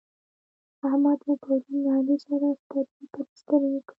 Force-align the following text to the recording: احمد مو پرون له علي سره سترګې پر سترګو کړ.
احمد 0.87 1.19
مو 1.25 1.33
پرون 1.43 1.75
له 1.83 1.91
علي 1.97 2.17
سره 2.27 2.47
سترګې 2.63 3.05
پر 3.13 3.25
سترګو 3.39 3.79
کړ. 3.85 3.89